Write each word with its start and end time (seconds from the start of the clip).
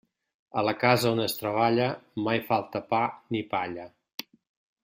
A 0.61 0.63
la 0.67 0.71
casa 0.83 1.11
on 1.17 1.21
es 1.25 1.37
treballa, 1.43 1.91
mai 2.29 2.43
falta 2.51 2.85
pa 2.95 3.05
ni 3.37 3.47
palla. 3.55 3.91